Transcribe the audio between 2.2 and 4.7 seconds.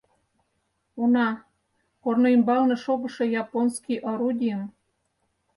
ӱмбалне шогышо японский орудийым...